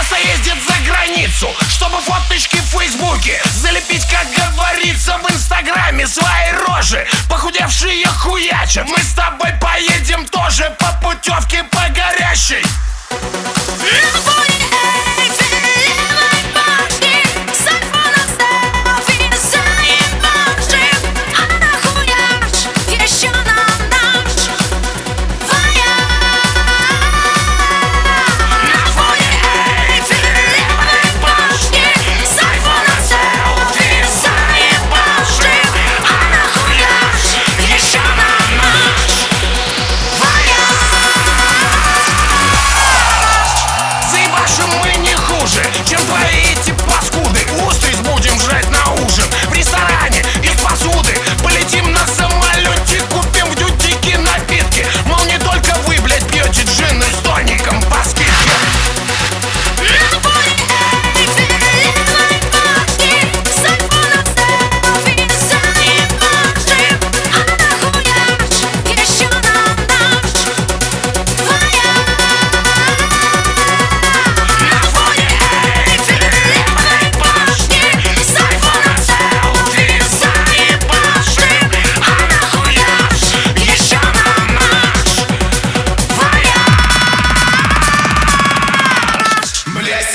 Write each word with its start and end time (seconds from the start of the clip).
Одесса 0.00 0.16
ездит 0.16 0.56
за 0.66 0.74
границу 0.90 1.48
Чтобы 1.68 1.98
фоточки 2.00 2.56
в 2.56 2.78
фейсбуке 2.78 3.40
Залепить, 3.60 4.06
как 4.08 4.26
говорится, 4.32 5.18
в 5.18 5.30
инстаграме 5.30 6.06
Свои 6.06 6.52
рожи, 6.66 7.06
похудевшие 7.28 8.06
хуячат 8.06 8.88
Мы 8.88 8.98
с 8.98 9.12
тобой 9.14 9.52
поедем 9.60 10.26
тоже 10.26 10.74
По 10.78 10.92
путевке 11.02 11.64
по 11.64 11.88
горящей 11.90 12.64
Инвой! 13.10 14.49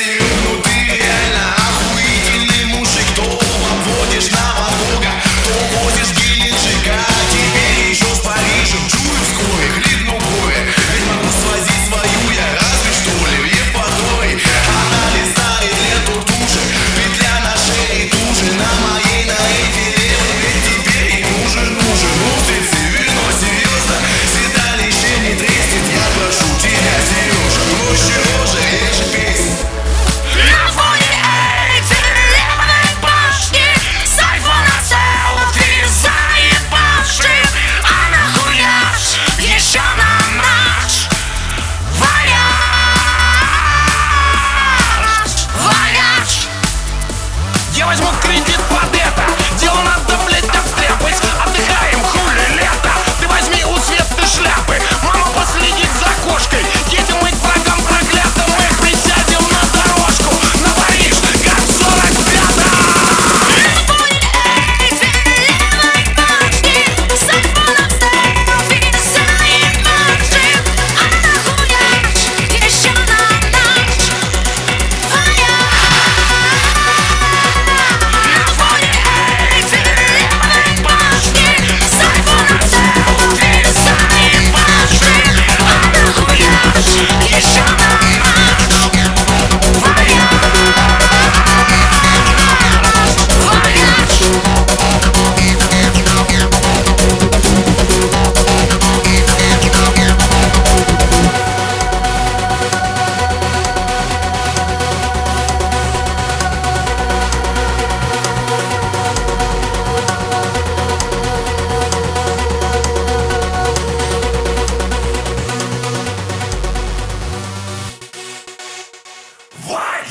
возьму 0.04 0.73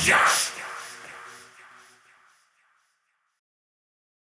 Yes! 0.05 0.44